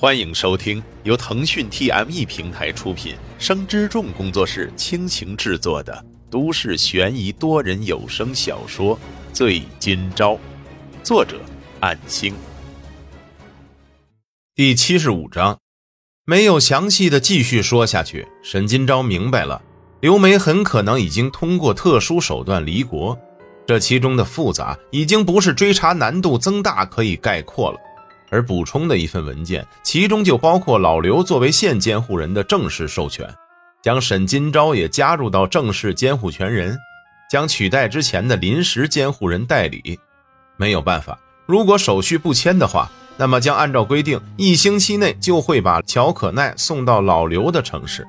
[0.00, 8.94] 欢迎收听由腾讯 TME 平台出品、生之众工作室倾情制作的都市悬疑多人有声小说
[9.32, 10.34] 《醉今朝》，
[11.02, 11.40] 作者：
[11.80, 12.32] 暗星。
[14.54, 15.58] 第七十五章，
[16.24, 18.28] 没有详细的继续说下去。
[18.40, 19.60] 沈今朝明白了，
[20.00, 23.18] 刘梅很可能已经通过特殊手段离国，
[23.66, 27.80] 这其中的复杂已经不是追查难度增大可以概括了。
[28.30, 33.28] 而补充的一份文件，其中就包括老刘作为现监护人的正式授权，
[33.82, 36.76] 将沈金钊也加入到正式监护权人，
[37.30, 39.98] 将取代之前的临时监护人代理。
[40.56, 48.06] 没有办法，如果手续不签的话，那么将按照规定，一星期内就会把乔可奈送到老刘的城市，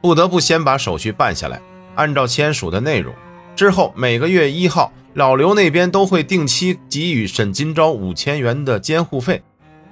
[0.00, 1.60] 不得不先把手续办下来，
[1.94, 3.14] 按照签署的内容，
[3.54, 4.92] 之后每个月一号。
[5.14, 9.40] 老刘那边都会定期给予沈金钊五千元的监护费，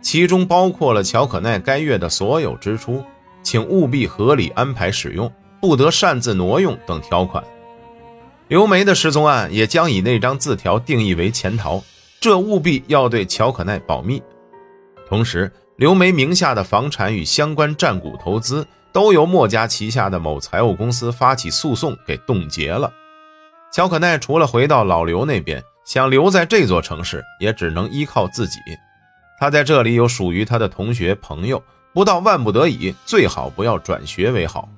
[0.00, 3.02] 其中包括了乔可奈该月的所有支出，
[3.42, 5.28] 请务必合理安排使用，
[5.60, 7.42] 不得擅自挪用等条款。
[8.46, 11.82] 刘梅的失踪案也将以那张字条定义为潜逃，
[12.20, 14.22] 这务必要对乔可奈保密。
[15.08, 22.88] 同时，刘梅名下的房产与相关占股投资都由墨家旗下的某财务公司发起诉讼给冻结了。
[23.78, 28.58] 小可奈除了回到老刘那边，想留在这座城市，也只能依靠自己。
[29.38, 31.62] 他在这里有属于他的同学朋友，
[31.94, 34.68] 不到万不得已，最好不要转学为好。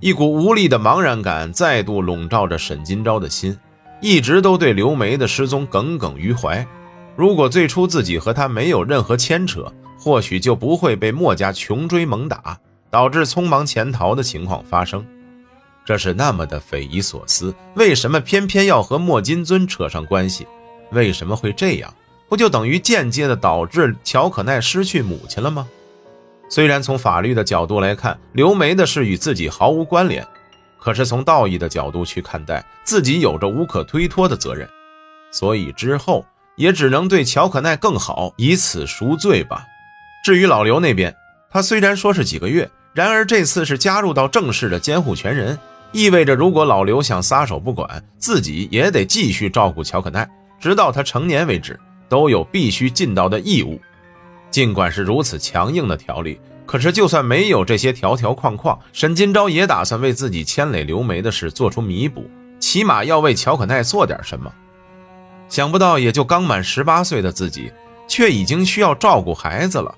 [0.00, 3.56] 一股无力的茫然感再度笼罩着沈金钊的心，
[4.00, 6.66] 一直都对刘梅的失踪耿耿于怀。
[7.14, 12.58] 如果最初自己和他没有任何牵扯，或许就不会被墨家穷追猛打，
[12.90, 15.06] 导致匆忙潜逃的情况发生。
[15.88, 20.46] 这是那么的匪夷所思，为什么偏偏要和莫金尊扯上关系？
[20.90, 21.94] 为什么会这样？
[22.28, 25.66] 不就等于间接的导致乔可奈失去母亲了吗？
[26.50, 30.22] 虽然从法律的角度来看，刘梅的事与自己毫无关联，
[30.78, 34.68] 可是从道义的角度去看待，自己有着无可推脱的责任，
[35.30, 36.22] 所以之后
[36.56, 39.64] 也只能对乔可奈更好，以此赎罪吧。
[40.22, 41.16] 至于老刘那边，
[41.50, 45.58] 他虽然说是几个月，然而这次是加入到正式的监护权人。
[45.92, 50.28] 意味着，如果老刘想撒手不管，自己也得继续照顾乔可奈，
[50.60, 51.78] 直到他成年为止，
[52.08, 53.80] 都有必须尽到的义务。
[54.50, 62.28] 尽管是如此强硬的条例，可是就算没有这些条条框框，沈金钊也打算为自己牵累刘梅的事做出弥补，
[62.60, 64.52] 起码要为乔可奈做点什么。
[65.48, 67.72] 想不到，也就刚满十八岁的自己，
[68.06, 69.94] 却已经需要照顾孩子了。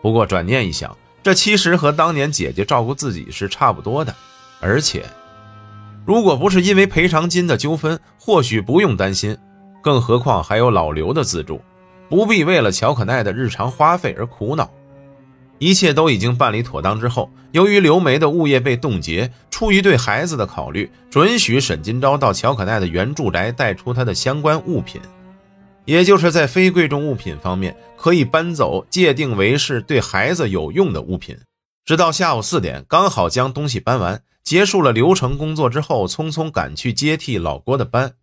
[0.00, 4.14] 不过转念一想，这其实和当年姐姐照顾自己是差不多的，
[4.60, 5.04] 而且。
[6.06, 9.36] 如果不是因为赔偿金的纠纷，或许不用担心。
[9.82, 11.60] 更何况还有老刘的资助，
[12.08, 14.70] 不必为了乔可奈的日常花费而苦恼。
[15.58, 25.00] 一切都已经办理妥当之后，由于刘梅的物业被冻结，出于对孩子的考虑，准许沈金钊到乔可奈的原住宅带出他的相关物品，
[25.84, 31.36] 也就是在非贵重物品方面可以搬走，界定为是对孩子有用的物品。
[31.84, 34.22] 直到下午四点，刚好将东西搬完。
[34.42, 38.16] 结束了流程工作之后，匆匆赶去接替老郭的班。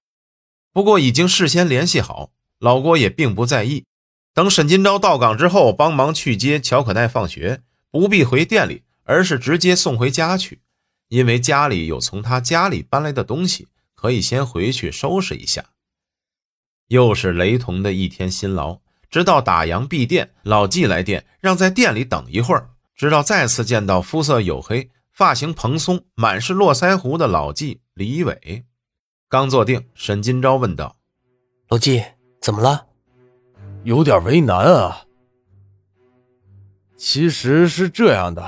[0.71, 3.85] 不过已经事先联系好，老郭也并不在意。
[4.33, 10.61] 等沈金钊到岗之后，帮忙去接乔可奈放学，不必回店里，而是直接送回家去，
[11.09, 15.65] 因为家里有从他家里搬来的东西，可以先回去收拾一下。
[16.87, 18.79] 又是雷同的一天辛劳，
[19.09, 22.69] 直到打烊闭店，老纪来电，让在店里等一会儿，
[23.01, 24.91] 直到再次见到肤色黝黑。
[25.11, 28.63] 发型蓬松、满是络腮胡的老纪李伟，
[29.27, 30.97] 刚坐定，沈金钊问道
[31.69, 32.03] ：“老纪，
[32.39, 32.85] 怎么了？
[33.85, 35.01] 有点为难啊。
[36.95, 38.47] 其实是这样的，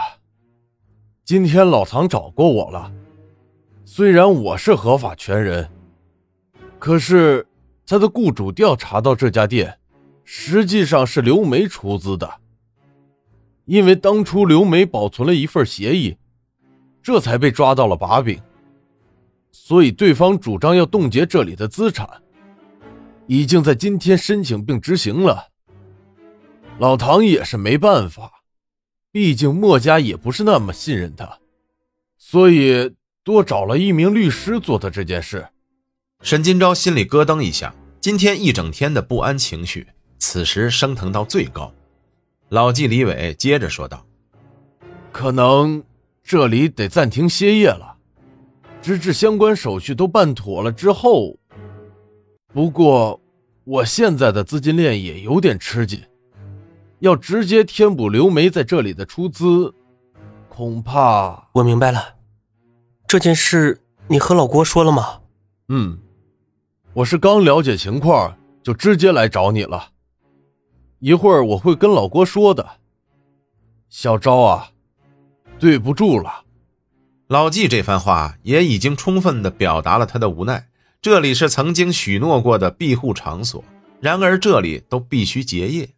[1.26, 2.94] 今天老唐找过我了。
[3.86, 5.68] 虽然我是合法权人，
[6.78, 7.48] 可是
[7.88, 9.80] 他的雇主调查到这家店，
[10.24, 12.43] 实际上是刘梅出资的。
[13.66, 16.18] 因为当初刘梅保存了一份协议。”
[17.04, 18.42] 这才被抓到了把柄，
[19.52, 22.10] 所以对方主张要冻结这里的资产，
[23.28, 25.50] 已经在今天申请并执行了。
[26.80, 28.32] 老唐也是没办法，
[29.12, 31.40] 毕竟墨家也不是那么信任他，
[32.18, 35.50] 所以多找了一名律师做的这件事。
[36.22, 39.88] 沈金钊心里咯噔一下，今天一整天的不安情绪，
[40.20, 41.74] 此时升腾到最高。
[42.54, 44.06] 老纪李伟接着说道
[45.12, 45.84] ：“可能。”
[46.24, 47.98] 这里得暂停歇业了，
[48.80, 51.36] 直至相关手续都办妥了之后。
[52.54, 53.20] 不过，
[53.64, 56.00] 我现在的资金链也有点吃紧，
[57.00, 59.74] 要直接填补刘梅在这里的出资，
[60.48, 61.50] 恐怕……
[61.54, 62.16] 我明白了，
[63.08, 65.22] 这件事你和老郭说了吗？
[65.70, 65.98] 嗯，
[66.94, 69.90] 我是刚了解情况，就直接来找你了。
[71.04, 72.78] 一会儿我会跟老郭说的。
[73.90, 74.70] 小昭啊，
[75.60, 76.46] 对不住了。
[77.28, 80.70] 老纪这番话也已经充分的表达了他的无奈。
[81.02, 83.62] 这里是曾经许诺过的庇护场所，
[84.00, 85.90] 然而这里都必须结业。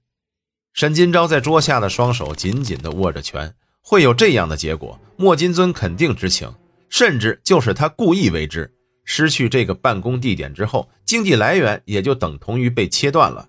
[0.74, 3.54] 沈金钊在桌下的双手紧紧地握着拳，
[3.84, 6.52] 会有这样的结果，莫金尊肯定知情，
[6.90, 8.74] 甚至就是他故意为之。
[9.04, 13.48] 失去这个办公地点之后，经济来源也就等同于被切断了。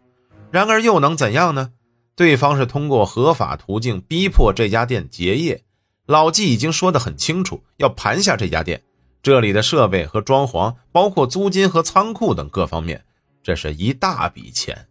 [0.56, 1.72] 然而又能怎样呢？
[2.14, 5.62] 对方是通过合法途径逼迫这家店结业，
[6.06, 8.82] 老纪已经说得很清楚，要盘下这家店。
[9.22, 13.04] 这里的设备和装潢，包括租金和仓库等各方面，
[13.42, 14.88] 这是一大笔钱。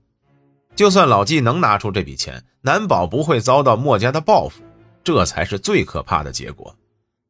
[0.75, 4.61] 就算老纪能拿出这笔钱，难保不会遭到墨家的报复，
[5.03, 6.75] 这才是最可怕的结果。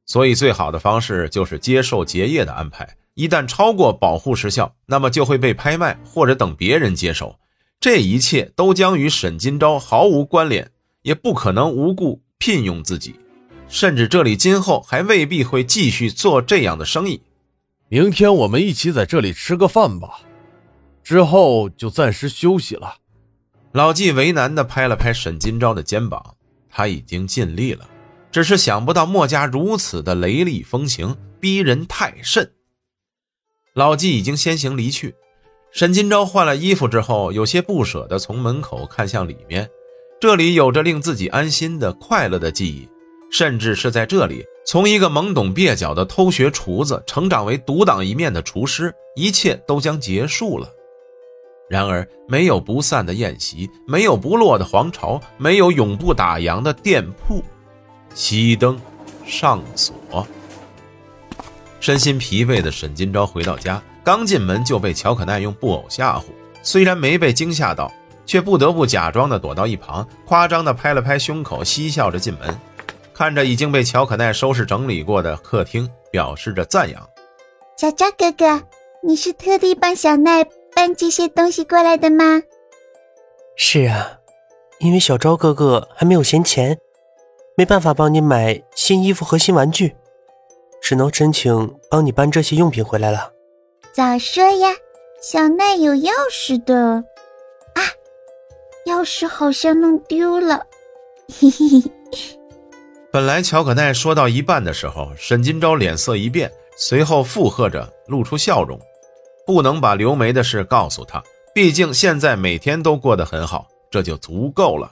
[0.05, 2.97] 所以，最好的方式就是接受结业的安排。
[3.13, 7.33] 一旦超过保护时效，那么就会被拍卖，或者等别人接手。
[7.85, 10.71] 这一切都将与沈金钊毫无关联，
[11.03, 13.13] 也不可能无故聘用自己。
[13.67, 17.21] 甚至这里今后还未必会继续做这样的生意。
[17.87, 20.21] 明天我们一起在这里吃个饭吧，
[21.03, 22.95] 之后就暂时休息了。
[23.71, 27.87] 老纪为难地拍了拍沈金钊的肩膀，他已经尽力了，
[28.31, 32.51] 只是想不到墨家如此的雷厉风行，逼人太甚。
[33.75, 35.13] 老纪已经先行离去，
[35.75, 39.69] 沈金钊换了衣服之后，有些不舍地从门口看向里面，
[40.21, 42.87] 这里有着令自己安心的快乐的记忆。
[43.29, 50.69] 甚至是在这里，从一个懵懂蹩脚的偷学厨子，成长为独当一面的厨师，一切都将结束了。
[51.69, 57.43] 然而，没有不散的宴席，没有不落的皇朝，没有永不打烊的店铺。
[58.15, 58.79] 熄灯，
[59.25, 60.25] 上锁。
[61.81, 66.25] 身心疲惫的沈金钊回到家，刚进门就被乔可奈用布偶吓唬。
[66.61, 67.91] 虽然没被惊吓到，
[68.23, 72.55] 却不得不假装的躲到一旁，夸张的拍了拍胸口，嬉笑着进门。
[73.15, 77.09] 看着已经被乔可奈收拾整理过的客厅，表示着赞扬。
[77.77, 78.61] 小昭哥哥，
[79.01, 80.43] 你是特地帮小奈
[80.75, 82.43] 搬这些东西过来的吗？
[83.55, 84.19] 是啊，
[84.79, 86.77] 因为小昭哥哥还没有闲钱，
[87.57, 89.95] 没办法帮你买新衣服和新玩具，
[90.79, 93.31] 只能申请帮你搬这些用品回来了。
[93.95, 94.71] 早说呀，
[95.21, 97.01] 小奈有钥匙的
[97.75, 97.79] 啊，
[98.85, 100.65] 钥匙好像弄丢了，
[101.29, 101.91] 嘿嘿嘿。
[103.09, 108.77] 本来乔可奈说到一半的时候，沈金钊脸色一变，随后附和着露出笑容。
[109.47, 114.91] 不能把刘梅的事告诉他，毕竟现在每天都过得很好，这就足够了。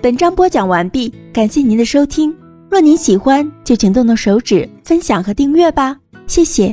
[0.00, 2.32] 本章播讲完毕，感谢您的收听。
[2.70, 5.98] 若您喜欢，就请动动手指分享和订阅吧，
[6.28, 6.72] 谢谢。